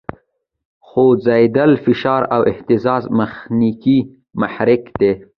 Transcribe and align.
خوځېدل، 0.87 1.71
فشار 1.83 2.21
او 2.35 2.41
اهتزاز 2.51 3.03
میخانیکي 3.17 3.97
محرک 4.39 4.83
دی. 4.99 5.11